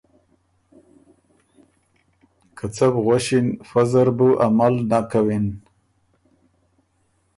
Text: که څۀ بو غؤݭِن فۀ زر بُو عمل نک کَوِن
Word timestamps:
که 2.57 2.65
څۀ 2.75 2.87
بو 2.93 2.99
غؤݭِن 3.05 3.47
فۀ 3.69 3.81
زر 3.91 4.09
بُو 4.17 4.27
عمل 4.43 4.75
نک 4.89 5.05
کَوِن 5.11 5.45